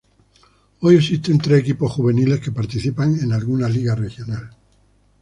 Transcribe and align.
Hoy 0.79 0.93
día 0.95 0.99
existen 0.99 1.37
tres 1.37 1.59
equipos 1.61 1.91
juveniles 1.91 2.39
que 2.39 2.51
participan 2.51 3.19
en 3.19 3.31
alguna 3.33 3.69
liga 3.69 3.93
regional. 3.93 4.49